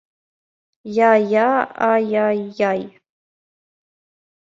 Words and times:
Йа-йа, 0.97 1.49
а-йа-йай. 1.91 2.81